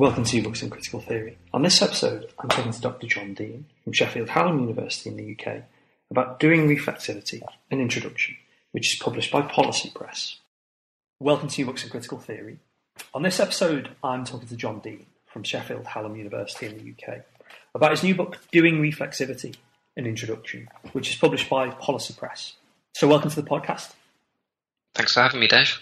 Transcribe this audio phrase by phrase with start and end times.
[0.00, 1.36] Welcome to Books and Critical Theory.
[1.52, 3.06] On this episode, I'm talking to Dr.
[3.06, 5.64] John Dean from Sheffield Hallam University in the UK
[6.10, 8.34] about doing reflexivity, an introduction,
[8.72, 10.38] which is published by Policy Press.
[11.18, 12.60] Welcome to Books and Critical Theory.
[13.12, 17.18] On this episode, I'm talking to John Dean from Sheffield Hallam University in the UK
[17.74, 19.54] about his new book, Doing Reflexivity,
[19.98, 22.54] an introduction, which is published by Policy Press.
[22.94, 23.92] So, welcome to the podcast.
[24.94, 25.78] Thanks for having me, Dave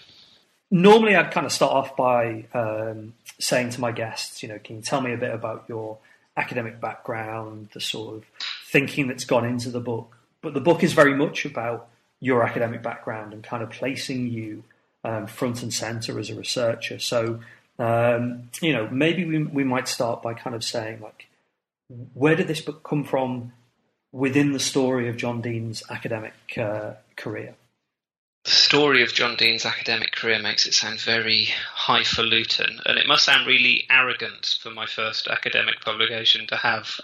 [0.71, 4.77] normally I'd kind of start off by um, saying to my guests, you know, can
[4.77, 5.97] you tell me a bit about your
[6.37, 8.23] academic background, the sort of
[8.65, 10.17] thinking that's gone into the book?
[10.41, 14.63] But the book is very much about your academic background and kind of placing you
[15.03, 16.99] um, front and center as a researcher.
[16.99, 17.39] So,
[17.77, 21.27] um, you know, maybe we, we might start by kind of saying, like,
[22.13, 23.53] where did this book come from
[24.11, 27.55] within the story of John Dean's academic uh, career?
[28.49, 33.25] The story of John Dean's academic career makes it sound very highfalutin, and it must
[33.25, 36.99] sound really arrogant for my first academic publication to have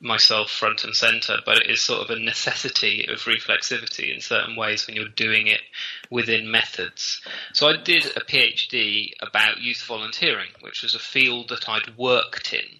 [0.00, 4.56] myself front and center, but it is sort of a necessity of reflexivity in certain
[4.56, 5.60] ways when you're doing it
[6.08, 7.20] within methods.
[7.52, 12.54] So I did a PhD about youth volunteering, which was a field that I'd worked
[12.54, 12.78] in,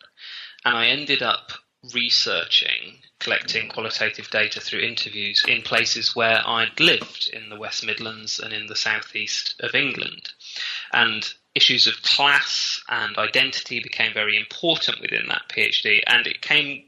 [0.64, 1.52] and I ended up
[1.94, 8.38] researching, collecting qualitative data through interviews in places where I'd lived in the West Midlands
[8.38, 10.28] and in the southeast of England.
[10.92, 16.84] And issues of class and identity became very important within that PhD, and it came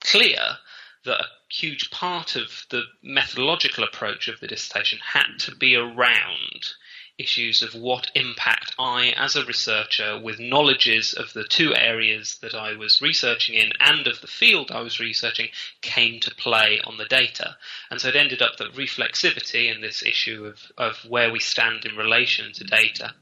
[0.00, 0.58] clear
[1.04, 6.74] that a huge part of the methodological approach of the dissertation had to be around
[7.18, 12.54] issues of what impact I, as a researcher with knowledges of the two areas that
[12.54, 15.48] I was researching in and of the field I was researching,
[15.80, 17.56] came to play on the data.
[17.90, 21.84] And so it ended up that reflexivity and this issue of, of where we stand
[21.84, 23.14] in relation to data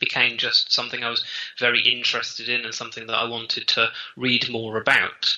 [0.00, 1.24] became just something I was
[1.58, 5.36] very interested in and something that I wanted to read more about.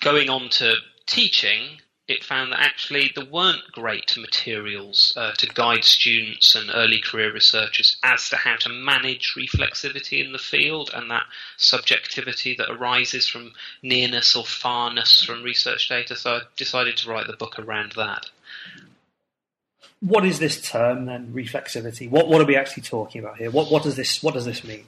[0.00, 0.74] Going on to
[1.06, 7.00] teaching, it found that actually there weren't great materials uh, to guide students and early
[7.00, 11.24] career researchers as to how to manage reflexivity in the field and that
[11.56, 16.14] subjectivity that arises from nearness or farness from research data.
[16.14, 18.26] So I decided to write the book around that.
[20.00, 22.10] What is this term then, reflexivity?
[22.10, 23.50] What what are we actually talking about here?
[23.50, 24.84] What what does this what does this mean?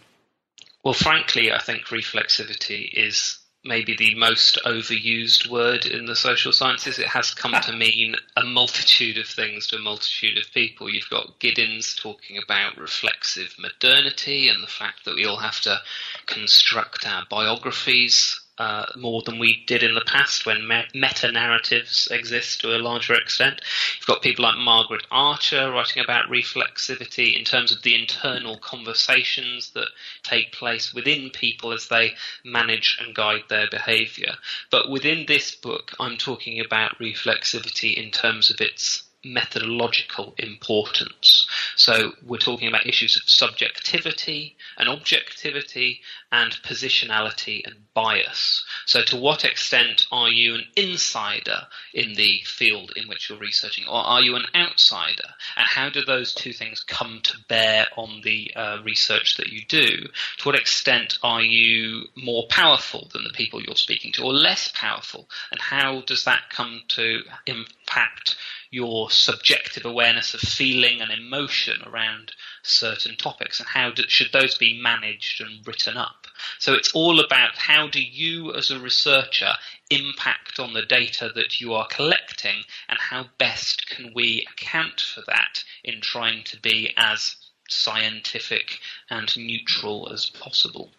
[0.84, 6.99] Well, frankly, I think reflexivity is maybe the most overused word in the social sciences.
[6.99, 10.88] It has come to mean a multitude of things to a multitude of people.
[10.88, 15.81] You've got Giddens talking about reflexive modernity and the fact that we all have to
[16.27, 22.09] construct our biographies uh, more than we did in the past when me- meta narratives
[22.11, 23.61] exist to a larger extent.
[23.99, 29.71] You've got people like Margaret Archer writing about reflexivity in terms of the internal conversations
[29.71, 29.89] that
[30.22, 32.15] take place within people as they
[32.45, 34.34] manage and guide their behavior.
[34.71, 41.47] But within this book, I'm talking about reflexivity in terms of its methodological importance.
[41.77, 46.01] So we're talking about issues of subjectivity and objectivity
[46.33, 48.65] and positionality and bias.
[48.87, 53.85] So to what extent are you an insider in the field in which you're researching
[53.87, 55.29] or are you an outsider?
[55.57, 59.63] And how do those two things come to bear on the uh, research that you
[59.69, 60.09] do?
[60.39, 64.71] To what extent are you more powerful than the people you're speaking to or less
[64.75, 65.29] powerful?
[65.51, 68.37] And how does that come to impact
[68.71, 72.32] your subjective awareness of feeling and emotion around
[72.62, 76.27] certain topics and how do, should those be managed and written up?
[76.59, 79.53] So it's all about how do you as a researcher
[79.91, 85.22] impact on the data that you are collecting and how best can we account for
[85.27, 87.37] that in trying to be as
[87.69, 88.78] scientific
[89.10, 90.91] and neutral as possible?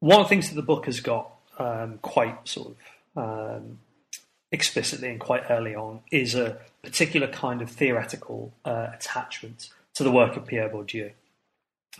[0.00, 2.76] One of the things that the book has got um, quite sort
[3.16, 3.78] of um,
[4.52, 10.10] explicitly and quite early on is a particular kind of theoretical uh, attachment to the
[10.10, 11.12] work of Pierre Bourdieu.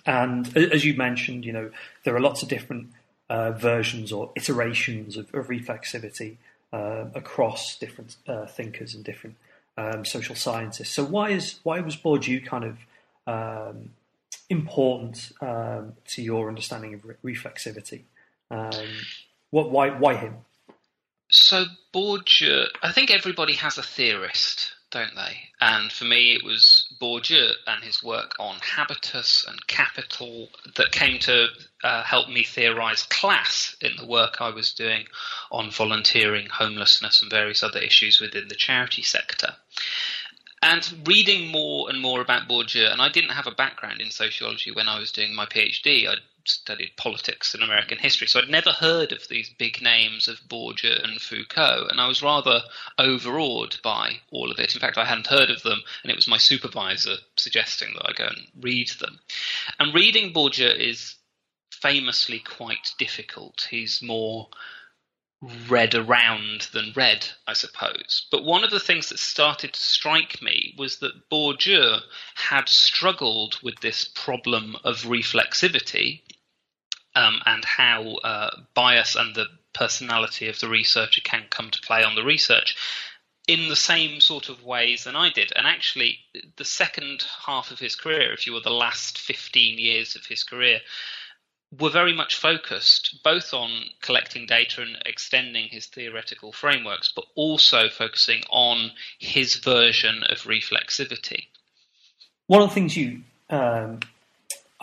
[0.06, 1.70] And as you mentioned, you know,
[2.05, 2.88] there are lots of different
[3.31, 6.37] uh, versions or iterations of, of reflexivity
[6.73, 9.37] uh, across different uh, thinkers and different
[9.76, 10.90] um, social scientists.
[10.90, 12.76] So why is why was Bourdieu kind of
[13.26, 13.90] um,
[14.49, 18.02] important um, to your understanding of re- reflexivity?
[18.50, 18.88] Um,
[19.50, 20.37] what why why him?
[21.31, 25.49] So Bourdieu, I think everybody has a theorist, don't they?
[25.61, 31.19] And for me, it was Bourdieu and his work on habitus and capital that came
[31.21, 31.49] to
[31.82, 35.06] uh, help me theorize class in the work I was doing
[35.50, 39.56] on volunteering, homelessness, and various other issues within the charity sector.
[40.62, 44.71] And reading more and more about Bourdieu, and I didn't have a background in sociology
[44.71, 46.09] when I was doing my PhD.
[46.09, 50.41] I'd studied politics and American history, so I'd never heard of these big names of
[50.49, 52.62] Bourdieu and Foucault, and I was rather
[52.99, 54.75] overawed by all of it.
[54.75, 58.12] In fact, I hadn't heard of them, and it was my supervisor suggesting that I
[58.12, 59.20] go and read them.
[59.79, 61.17] And reading Bourdieu is
[61.70, 63.67] famously quite difficult.
[63.70, 64.49] He's more
[65.69, 68.26] read around than read, I suppose.
[68.31, 72.00] But one of the things that started to strike me was that Bourdieu
[72.35, 76.23] had struggled with this problem of reflexivity
[77.14, 82.02] um, and how uh, bias and the personality of the researcher can come to play
[82.02, 82.76] on the research
[83.46, 85.52] in the same sort of ways than I did.
[85.55, 86.19] And actually,
[86.56, 90.43] the second half of his career, if you were the last 15 years of his
[90.44, 90.81] career,
[91.78, 97.88] were very much focused both on collecting data and extending his theoretical frameworks, but also
[97.88, 101.46] focusing on his version of reflexivity.
[102.46, 104.00] One of the things you, um,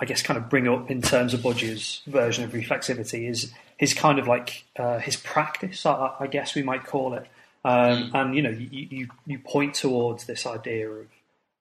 [0.01, 3.93] I guess, kind of bring up in terms of Bourdieu's version of reflexivity is his
[3.93, 7.27] kind of like uh, his practice, I, I, guess we might call it.
[7.63, 8.11] Um.
[8.13, 11.07] And you know, you, you, you point towards this idea of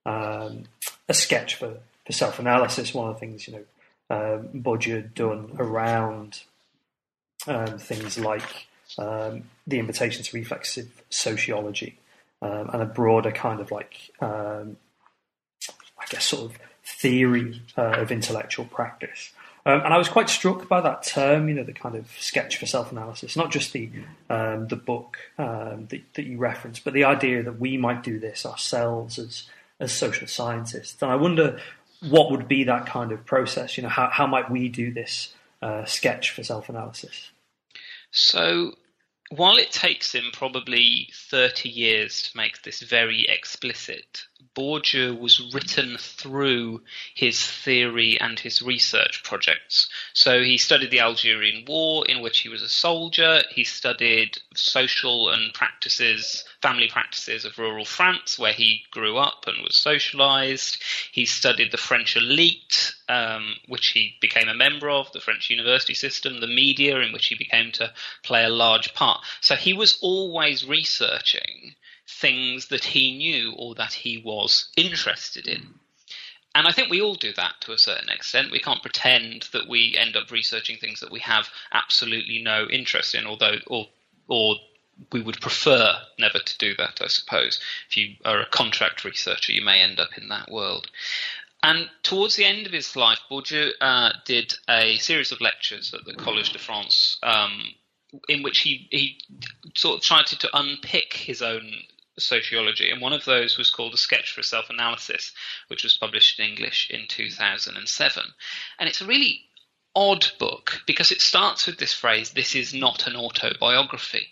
[0.07, 0.65] um,
[1.09, 1.77] a sketch for,
[2.07, 2.95] for self analysis.
[2.95, 3.65] One of the things you know
[4.11, 6.43] um, Bourdieu done around
[7.47, 8.67] um, things like
[8.99, 11.99] um, the invitation to reflexive sociology
[12.43, 14.77] um, and a broader kind of like, um,
[15.99, 19.33] I guess, sort of theory uh, of intellectual practice.
[19.67, 22.57] Um, and I was quite struck by that term, you know, the kind of sketch
[22.57, 23.91] for self-analysis, not just the
[24.31, 28.19] um, the book um, that, that, you referenced, but the idea that we might do
[28.19, 29.49] this ourselves as
[29.79, 31.03] as social scientists.
[31.03, 31.59] And I wonder
[32.09, 33.77] what would be that kind of process?
[33.77, 37.31] You know, how, how might we do this uh, sketch for self analysis?
[38.11, 38.73] So,
[39.31, 44.23] while it takes him probably 30 years to make this very explicit,
[44.55, 46.83] Bourdieu was written through
[47.15, 49.89] his theory and his research projects.
[50.13, 53.43] So he studied the Algerian War, in which he was a soldier.
[53.51, 59.63] He studied social and practices, family practices of rural France, where he grew up and
[59.63, 60.83] was socialized.
[61.13, 65.95] He studied the French elite, um, which he became a member of, the French university
[65.95, 69.21] system, the media, in which he became to play a large part.
[69.41, 71.75] So he was always researching
[72.21, 75.75] things that he knew or that he was interested in.
[76.55, 78.51] And I think we all do that to a certain extent.
[78.51, 83.15] We can't pretend that we end up researching things that we have absolutely no interest
[83.15, 83.89] in, although or
[84.27, 84.57] or
[85.13, 87.61] we would prefer never to do that, I suppose.
[87.89, 90.91] If you are a contract researcher, you may end up in that world.
[91.63, 96.05] And towards the end of his life, Bourdieu uh, did a series of lectures at
[96.05, 97.75] the Collège de France, um,
[98.29, 99.19] in which he, he
[99.75, 101.71] sort of tried to, to unpick his own
[102.21, 105.33] sociology, and one of those was called A Sketch for Self Analysis,
[105.69, 108.25] which was published in English in 2007.
[108.79, 109.47] And it's a really
[109.95, 114.29] odd book because it starts with this phrase, This is not an autobiography.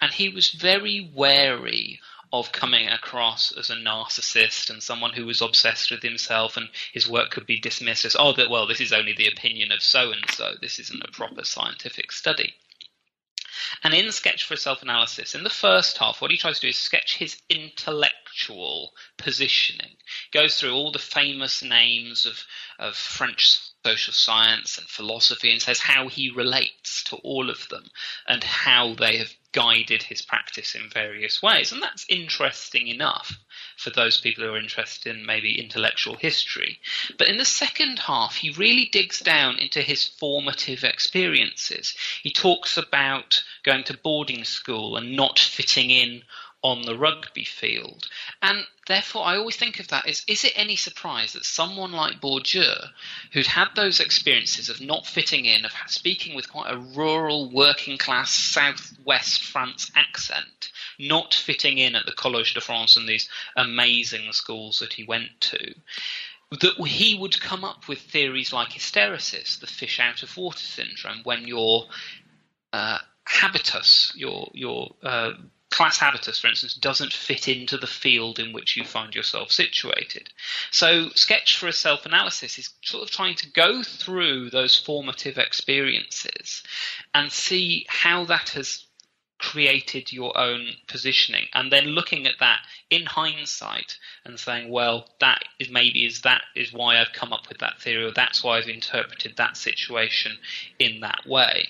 [0.00, 2.00] And he was very wary
[2.32, 7.08] of coming across as a narcissist and someone who was obsessed with himself and his
[7.08, 10.30] work could be dismissed as, oh, well, this is only the opinion of so and
[10.30, 10.52] so.
[10.60, 12.54] This isn't a proper scientific study.
[13.82, 16.68] And in Sketch for Self Analysis, in the first half, what he tries to do
[16.68, 19.96] is sketch his intellectual positioning.
[20.32, 22.44] Goes through all the famous names of,
[22.78, 27.84] of French social science and philosophy and says how he relates to all of them
[28.26, 31.72] and how they have guided his practice in various ways.
[31.72, 33.32] And that's interesting enough
[33.78, 36.80] for those people who are interested in maybe intellectual history.
[37.16, 41.94] But in the second half, he really digs down into his formative experiences.
[42.22, 46.24] He talks about going to boarding school and not fitting in
[46.62, 48.08] on the rugby field.
[48.42, 52.20] And therefore, I always think of that as is it any surprise that someone like
[52.20, 52.74] Bourdieu,
[53.32, 57.96] who'd had those experiences of not fitting in, of speaking with quite a rural, working
[57.96, 64.32] class, southwest France accent, not fitting in at the Collège de France and these amazing
[64.32, 65.74] schools that he went to,
[66.50, 71.20] that he would come up with theories like hysteresis, the fish out of water syndrome,
[71.22, 71.86] when your
[72.72, 75.32] uh, habitus, your your uh,
[75.70, 80.30] class habitus, for instance, doesn't fit into the field in which you find yourself situated.
[80.70, 85.38] So, Sketch for a Self Analysis is sort of trying to go through those formative
[85.38, 86.62] experiences
[87.14, 88.84] and see how that has
[89.38, 92.58] created your own positioning and then looking at that
[92.90, 97.48] in hindsight and saying well that is maybe is that is why I've come up
[97.48, 100.36] with that theory or that's why I've interpreted that situation
[100.80, 101.68] in that way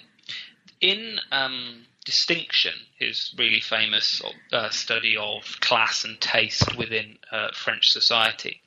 [0.80, 4.22] in um, distinction his really famous
[4.52, 8.62] uh, study of class and taste within uh, French society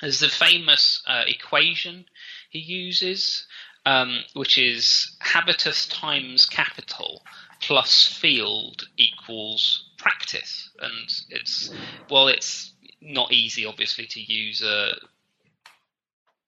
[0.00, 2.04] there's the famous uh, equation
[2.50, 3.46] he uses
[3.86, 7.22] um, which is habitus times capital
[7.60, 10.70] plus field equals practice.
[10.80, 11.70] And it's,
[12.10, 14.94] well, it's not easy, obviously, to use a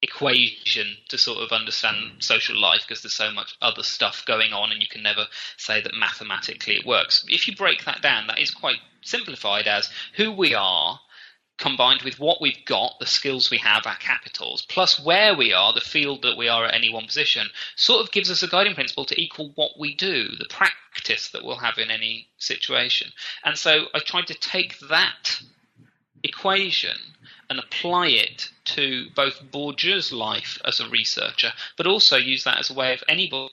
[0.09, 4.73] equation to sort of understand social life because there's so much other stuff going on
[4.73, 7.25] and you can never say that mathematically it works.
[7.29, 11.01] If you break that down, that is quite simplified as who we are
[11.59, 15.73] combined with what we've got, the skills we have, our capitals, plus where we are,
[15.73, 18.75] the field that we are at any one position, sort of gives us a guiding
[18.75, 23.11] principle to equal what we do, the practice that we'll have in any situation.
[23.43, 25.41] And so I tried to take that
[26.23, 26.97] equation
[27.49, 32.71] and apply it to both Bourdieu's life as a researcher, but also use that as
[32.71, 33.51] a way of anybody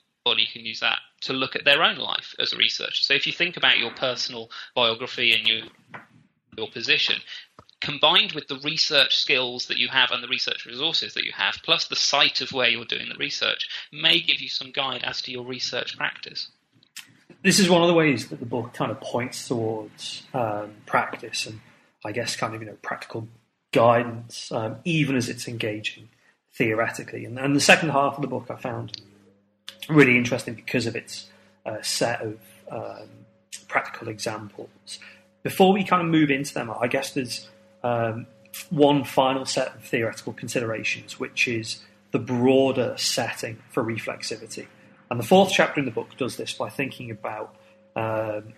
[0.52, 3.02] can use that to look at their own life as a researcher.
[3.02, 5.62] So if you think about your personal biography and your
[6.56, 7.16] your position,
[7.80, 11.56] combined with the research skills that you have and the research resources that you have,
[11.64, 15.20] plus the site of where you're doing the research, may give you some guide as
[15.22, 16.48] to your research practice.
[17.42, 21.46] This is one of the ways that the book kind of points towards um, practice
[21.46, 21.60] and
[22.04, 23.28] I guess kind of you know practical
[23.74, 26.08] guidance, um, even as it's engaging
[26.52, 27.24] theoretically.
[27.24, 28.96] And, and, the second half of the book I found
[29.88, 31.28] really interesting because of its
[31.66, 32.38] uh, set of
[32.70, 33.08] um,
[33.66, 35.00] practical examples.
[35.42, 37.48] Before we kind of move into them, I guess there's
[37.82, 38.26] um,
[38.70, 44.68] one final set of theoretical considerations, which is the broader setting for reflexivity.
[45.10, 47.56] And the fourth chapter in the book does this by thinking about
[47.96, 48.54] um,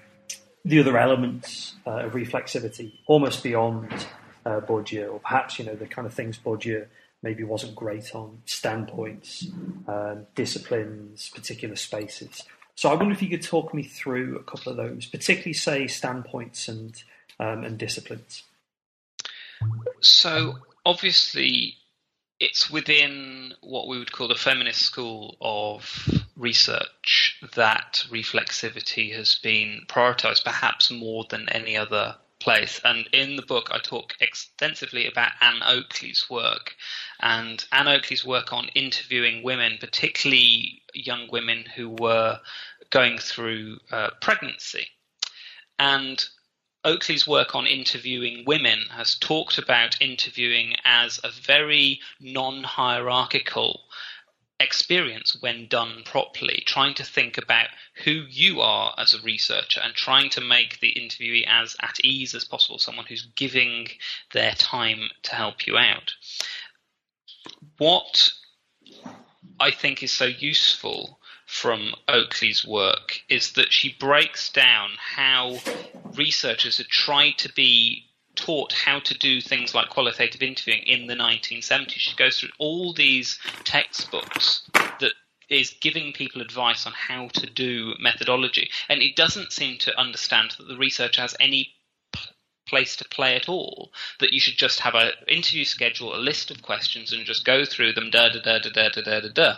[0.64, 4.06] the other elements uh, of reflexivity almost beyond
[4.46, 6.86] uh, Bourdieu, or perhaps you know the kind of things Bourdieu
[7.22, 9.48] maybe wasn't great on standpoints,
[9.88, 12.42] um, disciplines, particular spaces.
[12.76, 15.86] So I wonder if you could talk me through a couple of those, particularly say
[15.88, 17.02] standpoints and
[17.40, 18.44] um, and disciplines.
[20.00, 21.74] So obviously,
[22.38, 29.80] it's within what we would call the feminist school of research that reflexivity has been
[29.88, 32.80] prioritized, perhaps more than any other place.
[32.84, 36.74] And in the book, I talk extensively about Ann Oakley's work
[37.20, 42.38] and Ann Oakley's work on interviewing women, particularly young women who were
[42.90, 44.86] going through uh, pregnancy.
[45.78, 46.24] And
[46.84, 53.80] Oakley's work on interviewing women has talked about interviewing as a very non hierarchical
[54.58, 57.68] experience when done properly, trying to think about
[58.04, 62.34] who you are as a researcher and trying to make the interviewee as at ease
[62.34, 63.88] as possible, someone who's giving
[64.32, 66.14] their time to help you out.
[67.78, 68.32] What
[69.60, 75.58] I think is so useful from Oakley's work is that she breaks down how
[76.14, 78.05] researchers had tried to be
[78.36, 81.90] taught how to do things like qualitative interviewing in the 1970s.
[81.96, 85.12] She goes through all these textbooks that
[85.48, 90.52] is giving people advice on how to do methodology, and it doesn't seem to understand
[90.58, 91.72] that the research has any
[92.66, 93.92] place to play at all.
[94.18, 97.64] That you should just have an interview schedule, a list of questions, and just go
[97.64, 98.10] through them.
[98.10, 99.28] Da da da da da da da da.
[99.28, 99.54] da.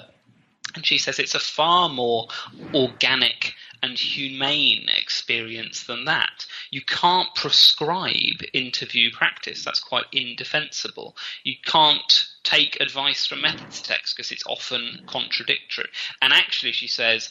[0.74, 2.28] And she says it's a far more
[2.74, 6.46] organic and humane experience than that.
[6.70, 9.64] You can't prescribe interview practice.
[9.64, 11.16] That's quite indefensible.
[11.44, 15.88] You can't take advice from methods text because it's often contradictory.
[16.22, 17.30] And actually, she says,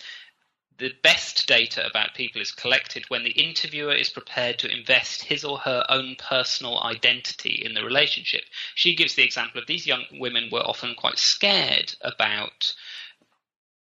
[0.77, 5.43] the best data about people is collected when the interviewer is prepared to invest his
[5.43, 8.43] or her own personal identity in the relationship.
[8.75, 12.75] She gives the example of these young women were often quite scared about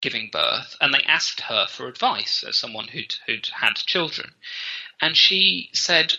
[0.02, 4.34] giving birth, and they asked her for advice as someone who'd, who'd had children.
[5.02, 6.16] And she said,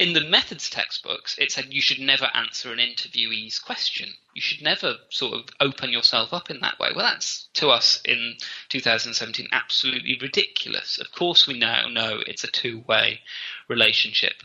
[0.00, 4.14] in the methods textbooks, it said you should never answer an interviewee's question.
[4.34, 6.92] You should never sort of open yourself up in that way.
[6.96, 8.36] Well, that's to us in
[8.70, 10.98] 2017 absolutely ridiculous.
[10.98, 13.20] Of course, we now know it's a two way
[13.68, 14.42] relationship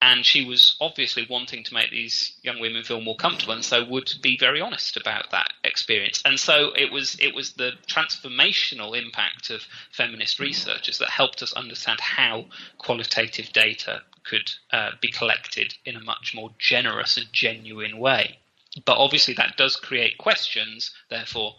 [0.00, 3.84] and she was obviously wanting to make these young women feel more comfortable and so
[3.84, 6.22] would be very honest about that experience.
[6.24, 11.52] And so it was it was the transformational impact of feminist researchers that helped us
[11.52, 12.46] understand how
[12.78, 18.38] qualitative data could uh, be collected in a much more generous and genuine way.
[18.84, 21.56] But obviously that does create questions therefore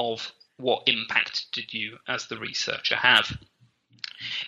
[0.00, 3.30] of what impact did you as the researcher have?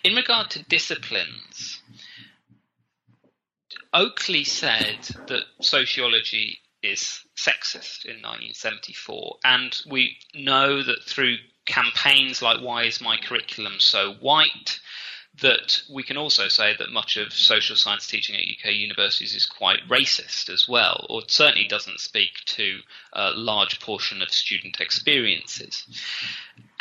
[0.03, 1.79] In regard to disciplines
[3.93, 12.61] Oakley said that sociology is sexist in 1974, and we know that through campaigns like
[12.61, 14.79] Why is My Curriculum So White,
[15.39, 19.45] that we can also say that much of social science teaching at UK universities is
[19.45, 22.79] quite racist as well, or certainly doesn't speak to
[23.13, 25.85] a large portion of student experiences.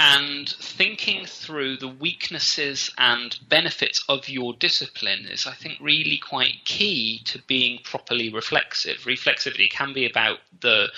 [0.02, 6.64] And thinking through the weaknesses and benefits of your discipline is, I think, really quite
[6.64, 9.00] key to being properly reflexive.
[9.00, 10.90] Reflexivity can be about the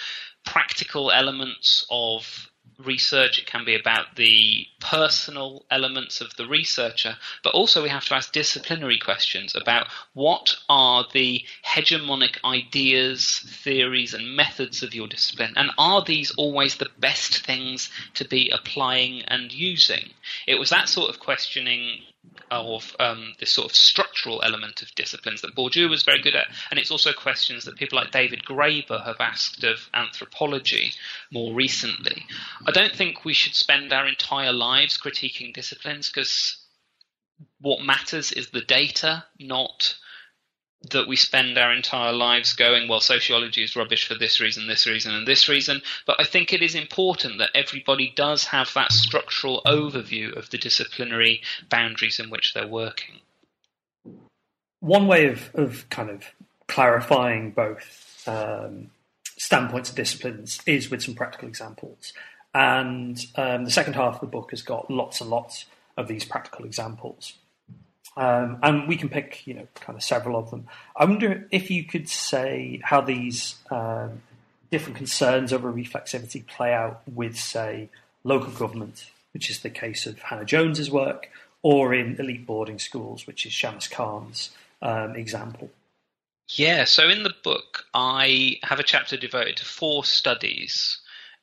[0.45, 2.49] practical elements of
[2.83, 8.05] research, it can be about the personal elements of the researcher, but also we have
[8.07, 15.09] to ask disciplinary questions about what are the hegemonic ideas, theories, and methods of your
[15.09, 20.11] discipline, and are these always the best things to be applying and using?
[20.47, 22.03] It was that sort of questioning
[22.53, 26.47] of um, this sort of structural element of disciplines that Bourdieu was very good at,
[26.71, 30.93] and it's also questions that people like David Graeber have asked of anthropology
[31.31, 32.25] more recently.
[32.67, 36.59] I don't think we should spend our entire lives critiquing disciplines because
[37.61, 39.97] what matters is the data, not
[40.91, 44.87] that we spend our entire lives going, well, sociology is rubbish for this reason, this
[44.87, 45.81] reason, and this reason.
[46.07, 50.59] But I think it is important that everybody does have that structural overview of the
[50.59, 53.21] disciplinary boundaries in which they're working.
[54.81, 56.25] One way of, of kind of
[56.67, 58.91] clarifying both um,
[59.39, 62.13] standpoints and disciplines is with some practical examples.
[62.55, 66.25] And um, the second half of the book has got lots and lots of these
[66.25, 67.35] practical examples.
[68.17, 70.67] Um, and we can pick, you know, kind of several of them.
[70.95, 74.21] I wonder if you could say how these um,
[74.71, 77.89] different concerns over reflexivity play out with, say,
[78.25, 81.31] local government, which is the case of Hannah Jones's work,
[81.63, 84.51] or in elite boarding schools, which is Shamus Khan's
[84.83, 85.71] um, example.
[86.49, 90.99] Yeah, so in the book, I have a chapter devoted to four studies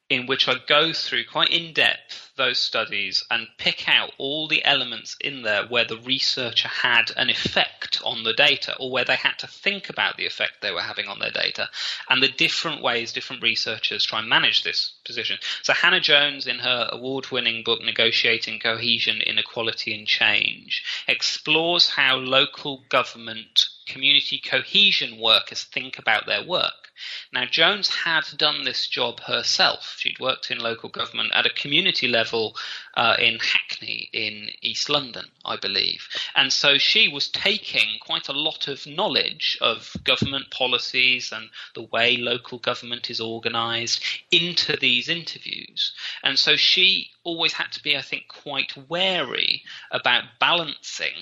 [0.09, 4.63] in which I go through quite in depth those studies and pick out all the
[4.65, 9.17] elements in there where the researcher had an effect on the data or where they
[9.17, 11.69] had to think about the effect they were having on their data
[12.09, 15.37] and the different ways different researchers try and manage this position.
[15.61, 22.83] So Hannah Jones in her award-winning book Negotiating Cohesion, Inequality and Change explores how local
[22.89, 26.89] government community cohesion workers think about their work.
[27.31, 29.95] Now, Jones had done this job herself.
[29.99, 32.57] She'd worked in local government at a community level
[32.95, 36.09] uh, in Hackney in East London, I believe.
[36.35, 41.83] And so she was taking quite a lot of knowledge of government policies and the
[41.83, 45.93] way local government is organised into these interviews.
[46.23, 51.15] And so she always had to be, I think, quite wary about balancing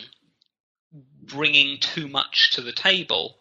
[1.28, 3.38] bringing too much to the table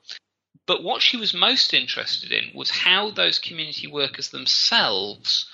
[0.66, 5.46] but what she was most interested in was how those community workers themselves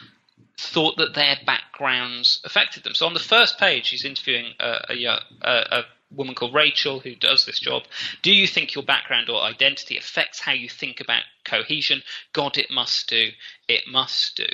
[0.58, 2.94] thought that their backgrounds affected them.
[2.94, 7.44] So on the first page, she's interviewing a, a, a, woman called Rachel who does
[7.44, 7.84] this job.
[8.22, 12.02] Do you think your background or identity affects how you think about cohesion?
[12.32, 13.30] God, it must do.
[13.68, 14.46] It must do.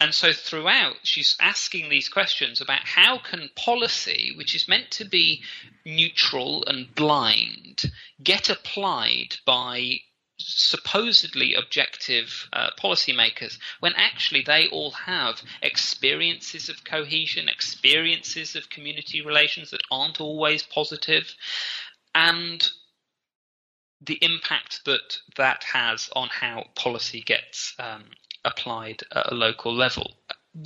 [0.00, 5.04] And so throughout, she's asking these questions about how can policy, which is meant to
[5.04, 5.42] be
[5.84, 7.90] neutral and blind,
[8.22, 10.00] get applied by
[10.46, 19.22] supposedly objective uh, policymakers when actually they all have experiences of cohesion, experiences of community
[19.22, 21.34] relations that aren't always positive,
[22.14, 22.68] and
[24.00, 28.04] the impact that that has on how policy gets um,
[28.44, 30.12] applied at a local level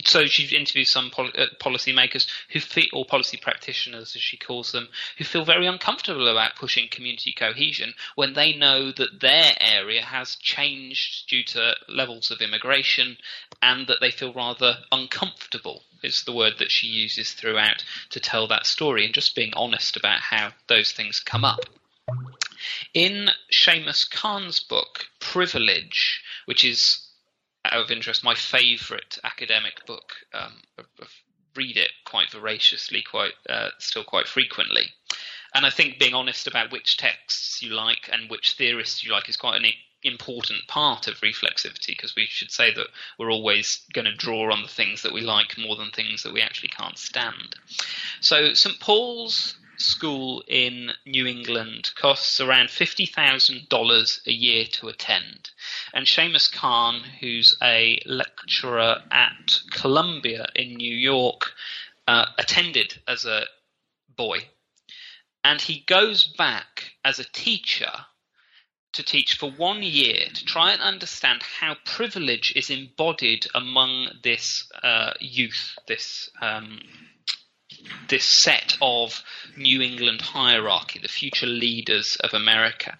[0.05, 4.72] so she interviews some pol- uh, policymakers who feel, or policy practitioners, as she calls
[4.72, 10.03] them, who feel very uncomfortable about pushing community cohesion when they know that their area
[10.03, 13.16] has changed due to levels of immigration,
[13.62, 15.83] and that they feel rather uncomfortable.
[16.03, 19.96] Is the word that she uses throughout to tell that story, and just being honest
[19.96, 21.61] about how those things come up.
[22.92, 27.08] In Shamus Khan's book, Privilege, which is
[27.72, 30.14] out of interest, my favourite academic book.
[30.33, 31.07] Um, I, I
[31.57, 34.87] read it quite voraciously, quite uh, still quite frequently.
[35.54, 39.28] And I think being honest about which texts you like and which theorists you like
[39.28, 39.70] is quite an
[40.04, 42.87] important part of reflexivity because we should say that
[43.18, 46.33] we're always going to draw on the things that we like more than things that
[46.33, 47.57] we actually can't stand.
[48.20, 55.51] So St Paul's school in New England costs around $50,000 a year to attend.
[55.95, 61.53] And Shamus Khan, who's a lecturer at Columbia in New York,
[62.07, 63.45] uh, attended as a
[64.17, 64.38] boy.
[65.45, 67.93] And he goes back as a teacher
[68.93, 74.69] to teach for one year to try and understand how privilege is embodied among this
[74.83, 76.81] uh, youth, this um,
[78.09, 79.23] this set of
[79.57, 82.99] New England hierarchy, the future leaders of America.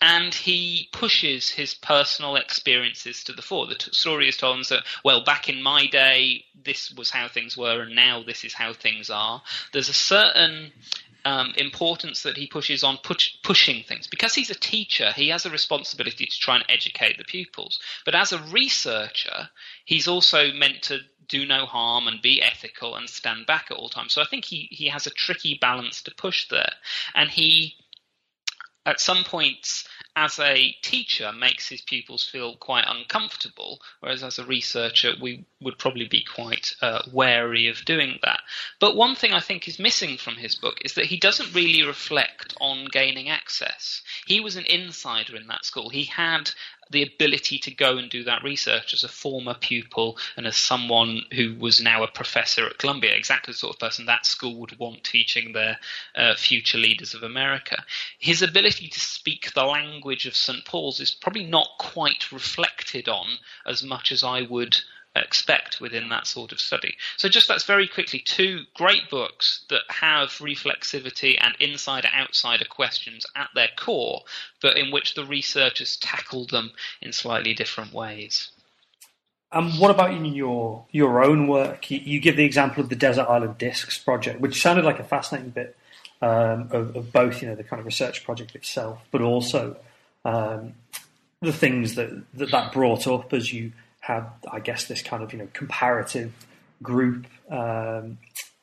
[0.00, 3.66] And he pushes his personal experiences to the fore.
[3.66, 7.56] The t- story is told that, well, back in my day, this was how things
[7.56, 9.42] were, and now this is how things are.
[9.72, 10.72] There's a certain
[11.24, 14.06] um, importance that he pushes on push, pushing things.
[14.06, 17.78] Because he's a teacher, he has a responsibility to try and educate the pupils.
[18.04, 19.50] But as a researcher,
[19.84, 23.88] he's also meant to do no harm and be ethical and stand back at all
[23.88, 24.12] times.
[24.12, 26.72] So I think he, he has a tricky balance to push there.
[27.14, 27.74] And he,
[28.84, 34.44] at some points, as a teacher makes his pupils feel quite uncomfortable, whereas as a
[34.44, 38.40] researcher we would probably be quite uh, wary of doing that.
[38.78, 41.82] But one thing I think is missing from his book is that he doesn't really
[41.82, 44.02] reflect on gaining access.
[44.26, 45.88] He was an insider in that school.
[45.88, 46.50] He had
[46.90, 51.22] the ability to go and do that research as a former pupil and as someone
[51.32, 54.78] who was now a professor at Columbia, exactly the sort of person that school would
[54.78, 55.78] want teaching their
[56.14, 57.82] uh, future leaders of America.
[58.18, 60.64] His ability to speak the language of St.
[60.64, 63.26] Paul's is probably not quite reflected on
[63.66, 64.76] as much as I would
[65.14, 66.94] expect within that sort of study.
[67.16, 73.26] So, just that's very quickly two great books that have reflexivity and insider outsider questions
[73.36, 74.22] at their core,
[74.60, 78.50] but in which the researchers tackle them in slightly different ways.
[79.52, 81.90] And um, what about in your your own work?
[81.90, 85.04] You, you, give the example of the Desert Island Discs project, which sounded like a
[85.04, 85.76] fascinating bit
[86.22, 89.76] um, of, of, both, you know, the kind of research project itself, but also
[90.24, 90.74] um,
[91.40, 95.32] the things that, that that brought up as you had, I guess, this kind of
[95.32, 96.32] you know comparative
[96.82, 98.18] group um,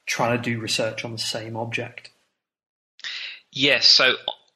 [0.06, 2.12] trying to do research on the same object.
[3.52, 4.16] Yes, so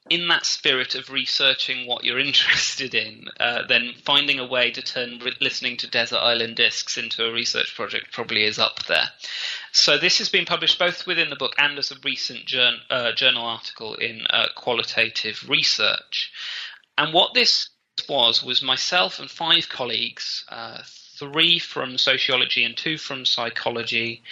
[0.10, 4.82] in that spirit of researching what you're interested in, uh, then finding a way to
[4.82, 9.10] turn re- listening to Desert Island Discs into a research project probably is up there.
[9.72, 13.13] So this has been published both within the book and as a recent journal, uh,
[13.13, 16.32] journal article in uh, Qualitative Research.
[16.98, 17.69] And what this
[18.08, 20.82] was was myself and five colleagues, uh,
[21.18, 24.24] three from sociology and two from psychology,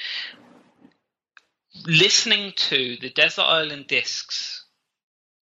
[1.86, 4.66] listening to the Desert Island Discs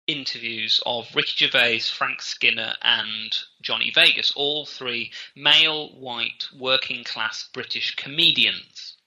[0.08, 7.50] interviews of Ricky Gervais, Frank Skinner, and Johnny Vegas, all three male, white, working class
[7.54, 8.98] British comedians.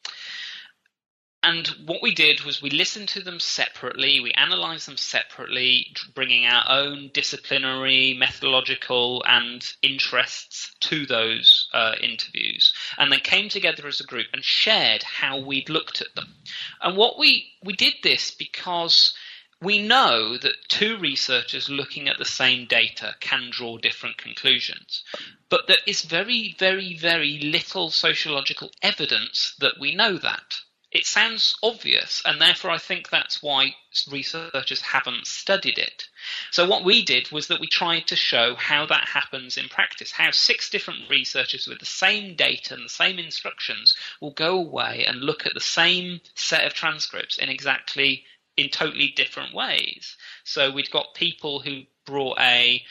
[1.43, 6.45] And what we did was we listened to them separately, we analysed them separately, bringing
[6.45, 14.01] our own disciplinary, methodological, and interests to those uh, interviews, and then came together as
[14.01, 16.35] a group and shared how we'd looked at them.
[16.83, 19.15] And what we we did this because
[19.61, 25.05] we know that two researchers looking at the same data can draw different conclusions,
[25.49, 30.57] but there is very, very, very little sociological evidence that we know that
[30.97, 33.75] it sounds obvious, and therefore I think that's why
[34.11, 36.09] researchers haven't studied it.
[36.51, 40.11] So what we did was that we tried to show how that happens in practice,
[40.11, 45.05] how six different researchers with the same data and the same instructions will go away
[45.07, 48.25] and look at the same set of transcripts in exactly
[48.57, 50.17] in totally different ways.
[50.45, 52.83] So we'd got people who brought a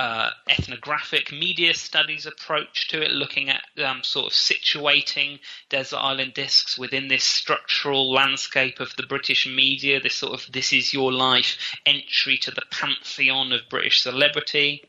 [0.00, 6.32] uh, ethnographic media studies approach to it, looking at um, sort of situating desert island
[6.32, 11.12] discs within this structural landscape of the British media, this sort of this is your
[11.12, 14.82] life entry to the pantheon of British celebrity.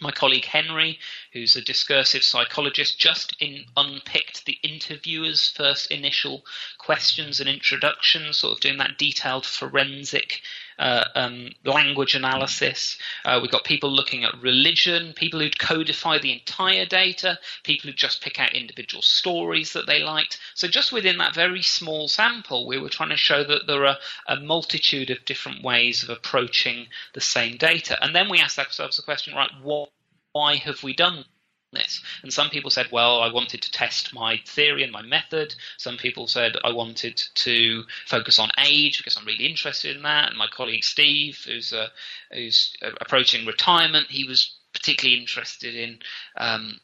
[0.00, 0.98] My colleague Henry,
[1.32, 6.44] who's a discursive psychologist, just in, unpicked the interviewer's first initial
[6.78, 10.40] questions and introductions, sort of doing that detailed forensic
[10.82, 12.98] uh, um, language analysis.
[13.24, 17.94] Uh, we've got people looking at religion, people who codify the entire data, people who
[17.94, 20.40] just pick out individual stories that they liked.
[20.54, 23.98] So just within that very small sample, we were trying to show that there are
[24.26, 27.96] a multitude of different ways of approaching the same data.
[28.02, 29.90] And then we asked ourselves the question, right, what,
[30.32, 31.24] why have we done
[31.72, 32.02] this.
[32.22, 35.54] And some people said, well, I wanted to test my theory and my method.
[35.78, 40.28] Some people said I wanted to focus on age because I'm really interested in that.
[40.28, 41.88] And my colleague Steve, who's uh,
[42.32, 45.98] who's approaching retirement, he was particularly interested in
[46.36, 46.80] um,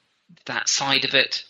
[0.46, 1.44] that side of it.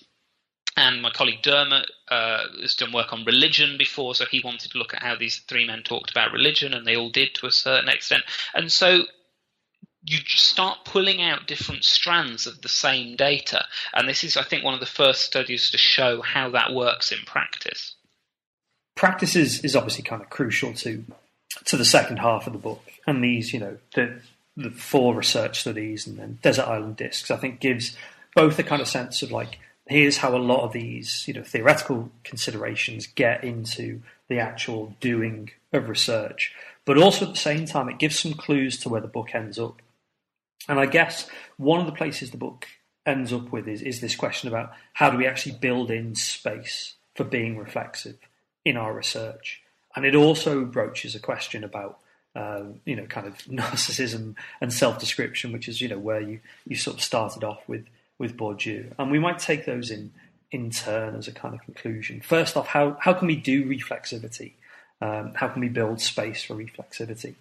[0.77, 4.79] And my colleague Dermot uh, has done work on religion before, so he wanted to
[4.79, 7.51] look at how these three men talked about religion, and they all did to a
[7.51, 8.23] certain extent.
[8.55, 9.03] And so
[10.09, 13.65] you start pulling out different strands of the same data.
[13.93, 17.13] And this is, I think, one of the first studies to show how that works
[17.13, 17.95] in practice.
[18.97, 21.05] Practice is, is obviously kind of crucial to
[21.65, 22.83] to the second half of the book.
[23.07, 24.21] And these, you know, the
[24.57, 27.97] the four research studies and then Desert Island Discs, I think gives
[28.35, 31.43] both a kind of sense of like here's how a lot of these you know
[31.43, 36.55] theoretical considerations get into the actual doing of research.
[36.85, 39.59] But also at the same time, it gives some clues to where the book ends
[39.59, 39.81] up.
[40.69, 42.67] And I guess one of the places the book
[43.07, 46.95] ends up with is, is this question about how do we actually build in space
[47.17, 48.19] for being reflexive
[48.65, 49.63] in our research.
[49.97, 51.99] And it also broaches a question about
[52.37, 56.77] um, you know, kind of narcissism and self-description, which is you know where you, you
[56.77, 57.87] sort of started off with
[58.19, 60.13] with Bourdieu, and we might take those in
[60.51, 62.21] in turn as a kind of conclusion.
[62.21, 64.53] First off, how how can we do reflexivity?
[65.01, 67.35] Um, how can we build space for reflexivity?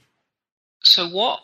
[0.83, 1.39] So what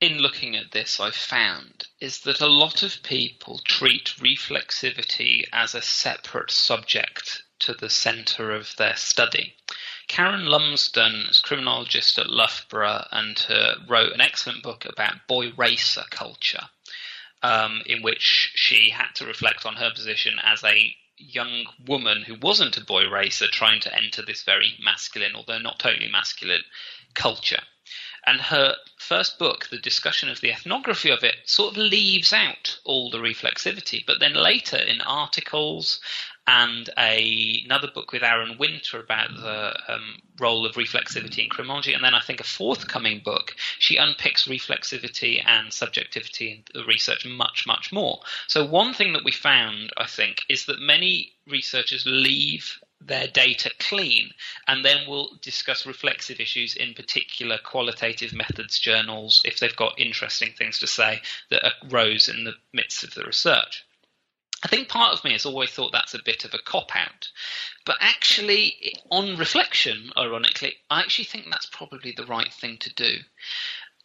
[0.00, 5.74] in looking at this I've found is that a lot of people treat reflexivity as
[5.74, 9.54] a separate subject to the centre of their study.
[10.08, 15.52] Karen Lumsden is a criminologist at Loughborough and uh, wrote an excellent book about boy
[15.56, 16.68] racer culture,
[17.42, 22.34] um, in which she had to reflect on her position as a young woman who
[22.34, 26.62] wasn't a boy racer trying to enter this very masculine, although not totally masculine,
[27.14, 27.62] culture.
[28.26, 32.78] And her first book, the discussion of the ethnography of it, sort of leaves out
[32.84, 34.04] all the reflexivity.
[34.04, 36.00] But then later in articles
[36.48, 41.92] and a, another book with Aaron Winter about the um, role of reflexivity in criminology.
[41.92, 47.26] And then I think a forthcoming book, she unpicks reflexivity and subjectivity in the research
[47.26, 48.20] much, much more.
[48.46, 53.70] So, one thing that we found, I think, is that many researchers leave their data
[53.78, 54.30] clean
[54.66, 60.52] and then we'll discuss reflexive issues in particular qualitative methods journals if they've got interesting
[60.56, 63.84] things to say that arose in the midst of the research.
[64.64, 67.28] I think part of me has always thought that's a bit of a cop out.
[67.84, 73.18] But actually, on reflection, ironically, I actually think that's probably the right thing to do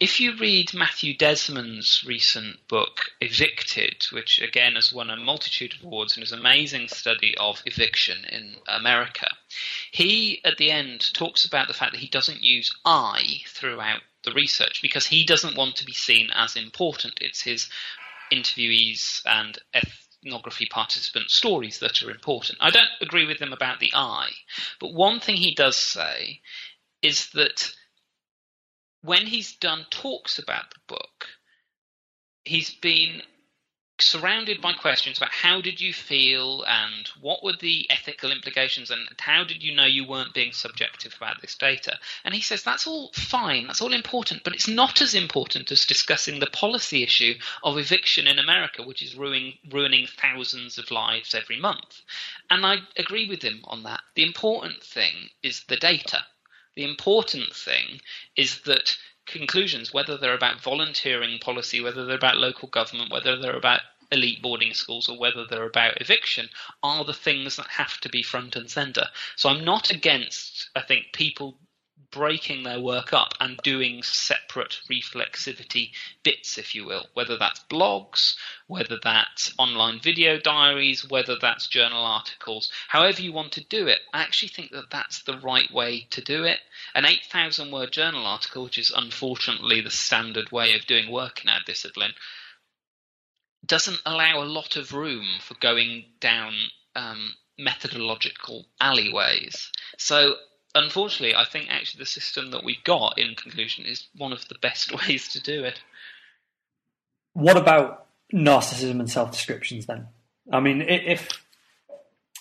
[0.02, 5.84] if you read Matthew Desmond's recent book, Evicted, which again has won a multitude of
[5.84, 9.28] awards and is an amazing study of eviction in America,
[9.92, 14.34] he at the end talks about the fact that he doesn't use I throughout the
[14.34, 17.20] research because he doesn't want to be seen as important.
[17.22, 17.70] It's his
[18.34, 22.58] interviewees and ethnography participant stories that are important.
[22.60, 24.30] I don't agree with him about the I,
[24.80, 26.42] but one thing he does say
[27.04, 27.76] is that
[29.02, 31.28] when he's done talks about the book,
[32.44, 33.22] he's been
[34.02, 39.08] surrounded by questions about how did you feel and what were the ethical implications and
[39.20, 41.98] how did you know you weren't being subjective about this data.
[42.26, 43.68] And he says that's all fine.
[43.68, 48.28] That's all important but it's not as important as discussing the policy issue of eviction
[48.28, 52.02] in america which is ruining ruining thousands of lives every month.
[52.50, 54.02] And i agree with him on that.
[54.16, 56.26] The important thing is the data
[56.76, 58.00] the important thing
[58.36, 63.58] is that conclusions, whether they're about volunteering policy, whether they're about local government, whether they're
[63.58, 63.82] about
[64.12, 66.50] elite boarding schools or whether they're about eviction
[66.84, 69.08] are the things that have to be front and center.
[69.38, 71.58] So I'm not against, I think, people
[72.12, 75.92] breaking their work up and doing separate reflexivity
[76.24, 78.36] bits, if you will, whether that's blogs,
[78.68, 84.00] whether that's online video diaries, whether that's journal articles, however you want to do it.
[84.14, 86.60] I actually think that that's the right way to do it.
[86.94, 91.50] An 8,000 word journal article, which is unfortunately the standard way of doing work in
[91.50, 92.14] our discipline,
[93.66, 96.54] doesn't allow a lot of room for going down
[96.96, 99.72] um, methodological alleyways.
[99.98, 100.36] So
[100.76, 104.56] unfortunately, I think actually the system that we've got, in conclusion, is one of the
[104.62, 105.80] best ways to do it.
[107.34, 110.08] What about narcissism and self descriptions then?
[110.52, 111.30] I mean, if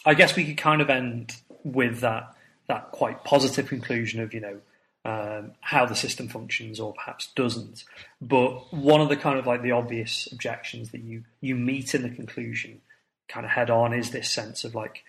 [0.04, 2.34] I guess we could kind of end with that
[2.68, 4.60] that quite positive conclusion of you know
[5.04, 7.84] um, how the system functions or perhaps doesn't.
[8.20, 12.02] But one of the kind of like the obvious objections that you you meet in
[12.02, 12.80] the conclusion
[13.28, 15.04] kind of head on is this sense of like,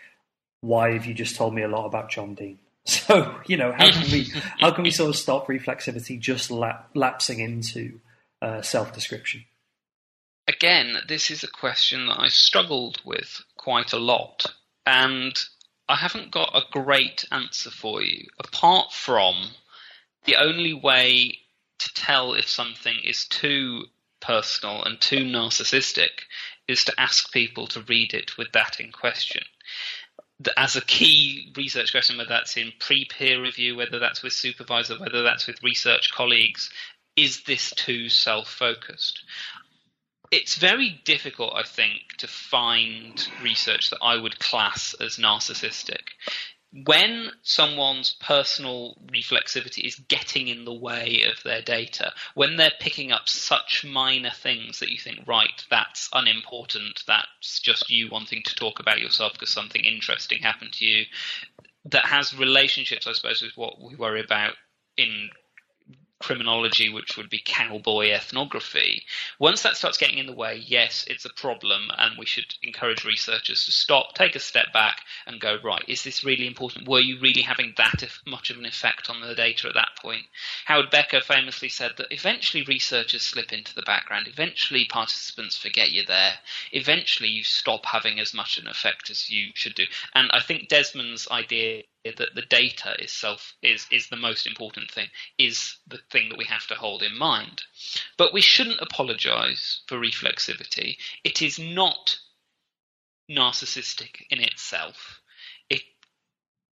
[0.62, 2.60] why have you just told me a lot about John Dean?
[2.86, 4.24] So you know how can we
[4.60, 8.00] how can we sort of stop reflexivity just lap, lapsing into
[8.42, 9.46] uh, self description?
[10.48, 14.48] Again, this is a question that I struggled with quite a lot,
[14.86, 15.40] and
[15.88, 19.52] I haven't got a great answer for you apart from
[20.24, 21.38] the only way
[21.80, 23.86] to tell if something is too
[24.22, 26.26] personal and too narcissistic
[26.68, 29.44] is to ask people to read it with that in question
[30.58, 34.98] as a key research question, whether that's in pre peer review, whether that's with supervisor,
[34.98, 36.70] whether that's with research colleagues,
[37.16, 39.24] is this too self focused?
[40.32, 46.02] It's very difficult, I think, to find research that I would class as narcissistic.
[46.74, 53.12] When someone's personal reflexivity is getting in the way of their data, when they're picking
[53.12, 58.56] up such minor things that you think, right, that's unimportant, that's just you wanting to
[58.56, 61.06] talk about yourself because something interesting happened to you,
[61.86, 64.54] that has relationships, I suppose, with what we worry about
[64.96, 65.30] in
[66.22, 69.04] criminology, which would be cowboy ethnography.
[69.40, 73.04] Once that starts getting in the way, yes, it's a problem, and we should encourage
[73.04, 76.88] researchers to stop, take a step back, and go, right, is this really important?
[76.88, 80.24] Were you really having that much of an effect on the data at that point?
[80.66, 86.06] Howard Becker famously said that eventually researchers slip into the background, eventually participants forget you're
[86.06, 86.34] there,
[86.72, 89.86] eventually you stop having as much an effect as you should do.
[90.14, 95.08] And I think Desmond's idea that the data itself is is the most important thing
[95.38, 97.64] is the thing that we have to hold in mind.
[98.18, 100.98] But we shouldn't apologize for reflexivity.
[101.24, 102.18] It is not
[103.30, 105.22] narcissistic in itself.
[105.70, 105.84] It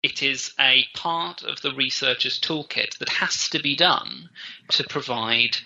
[0.02, 4.30] it is a part of the researcher's toolkit that has to be done
[4.70, 5.58] to provide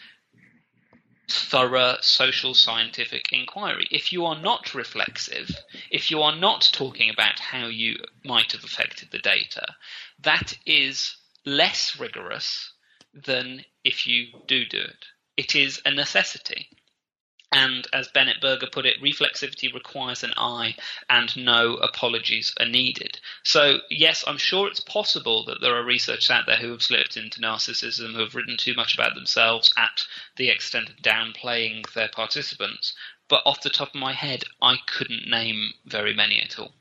[1.34, 3.88] thorough social scientific inquiry.
[3.92, 5.50] If you are not reflexive,
[5.90, 9.76] if you are not talking about how you might have affected the data,
[10.20, 12.74] that is less rigorous
[13.14, 15.06] than if you do do it.
[15.36, 16.70] It is a necessity.
[17.54, 20.76] And as Bennett Berger put it, reflexivity requires an eye
[21.08, 23.20] and no apologies are needed.
[23.44, 27.16] So, yes, I'm sure it's possible that there are researchers out there who have slipped
[27.16, 32.10] into narcissism, who have written too much about themselves at the extent of downplaying their
[32.10, 32.96] participants.
[33.30, 36.72] But off the top of my head, I couldn't name very many at all.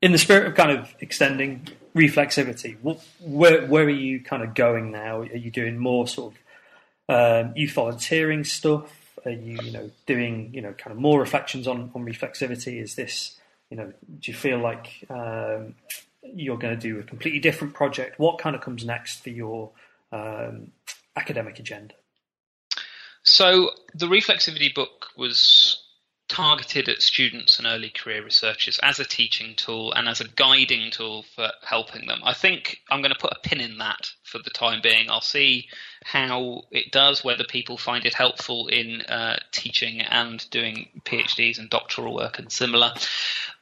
[0.00, 2.76] In the spirit of kind of extending reflexivity,
[3.20, 5.22] where, where are you kind of going now?
[5.22, 6.34] Are you doing more sort
[7.08, 8.97] of um, youth volunteering stuff?
[9.28, 12.82] Are you, you know, doing, you know, kind of more reflections on, on reflexivity?
[12.82, 13.38] Is this,
[13.70, 15.74] you know, do you feel like um,
[16.22, 18.18] you're going to do a completely different project?
[18.18, 19.70] What kind of comes next for your
[20.12, 20.72] um,
[21.16, 21.94] academic agenda?
[23.22, 25.82] So the reflexivity book was
[26.28, 30.90] targeted at students and early career researchers as a teaching tool and as a guiding
[30.90, 32.20] tool for helping them.
[32.22, 35.10] I think I'm going to put a pin in that for the time being.
[35.10, 35.68] I'll see
[36.04, 41.70] how it does, whether people find it helpful in uh, teaching and doing PhDs and
[41.70, 42.92] doctoral work and similar.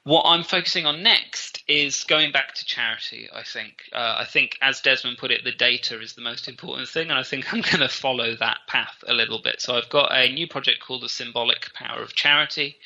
[0.06, 3.28] What I'm focusing on next is going back to charity.
[3.34, 6.88] I think, uh, I think, as Desmond put it, the data is the most important
[6.88, 9.60] thing, and I think I'm going to follow that path a little bit.
[9.60, 12.76] So I've got a new project called the Symbolic Power of Charity,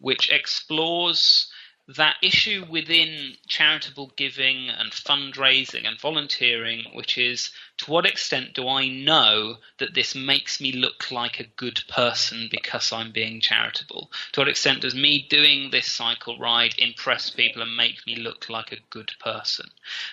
[0.00, 1.50] which explores
[1.96, 8.68] that issue within charitable giving and fundraising and volunteering, which is to what extent do
[8.68, 14.10] I know that this makes me look like a good person because I'm being charitable?
[14.32, 18.48] To what extent does me doing this cycle ride impress people and make me look
[18.48, 19.66] like a good person?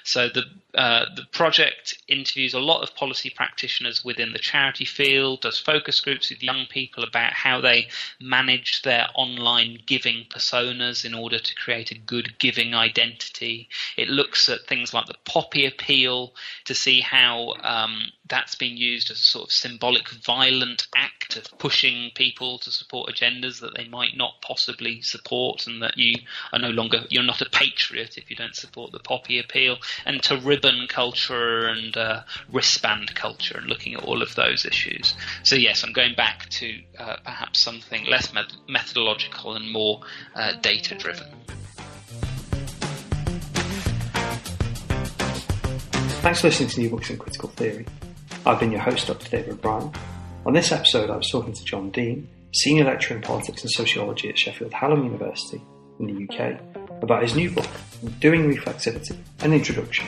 [0.03, 0.43] So the
[0.75, 6.01] uh, the project interviews a lot of policy practitioners within the charity field, does focus
[6.01, 7.87] groups with young people about how they
[8.19, 13.69] manage their online giving personas in order to create a good giving identity.
[13.95, 16.33] It looks at things like the poppy appeal
[16.65, 21.45] to see how um, that's been used as a sort of symbolic violent act of
[21.57, 26.15] pushing people to support agendas that they might not possibly support and that you
[26.51, 29.77] are no longer you're not a patriot if you don't support the poppy appeal.
[30.05, 35.15] And to ribbon culture and uh, wristband culture and looking at all of those issues.
[35.43, 39.99] So yes i'm going back to uh, perhaps something less met- methodological and more
[40.35, 41.27] uh, data driven
[46.23, 47.85] Thanks for listening to New Books in Critical Theory.
[48.45, 49.29] I've been your host, Dr.
[49.29, 49.91] David O'Brien.
[50.45, 54.29] On this episode, I was talking to Jon Dean, Senior Lecturer in Politics and Sociology
[54.29, 55.61] at Sheffield Hallam University
[55.99, 56.61] in the UK,
[57.03, 57.67] about his new book,
[58.21, 60.07] Doing Reflexivity An Introduction